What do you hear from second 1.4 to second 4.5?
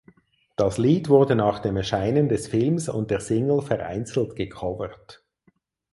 dem Erscheinen des Film und der Single vereinzelt